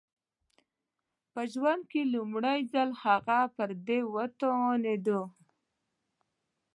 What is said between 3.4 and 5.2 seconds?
پر دې وتوانېد